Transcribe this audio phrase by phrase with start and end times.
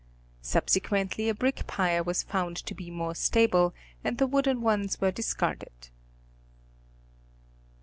[0.41, 3.71] Subsequently a brick pier was found to be more stable
[4.03, 5.89] and the wooden ones were discarded.